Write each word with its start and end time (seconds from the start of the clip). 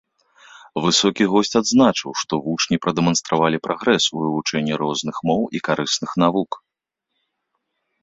Высокі 0.85 1.27
госць 1.33 1.57
адзначыў, 1.61 2.11
што 2.23 2.33
вучні 2.47 2.81
прадэманстравалі 2.87 3.61
прагрэс 3.67 4.03
у 4.15 4.25
вывучэнні 4.25 4.73
розных 4.87 5.15
моў 5.31 5.41
і 5.57 5.65
карысных 5.71 6.11
навук. 6.27 6.63